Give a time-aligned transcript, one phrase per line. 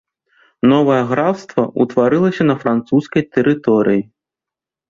[0.71, 4.01] Новае графства ўтварылася на французскай тэрыторыі.